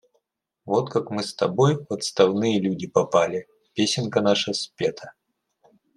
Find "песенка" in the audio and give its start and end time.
3.75-4.19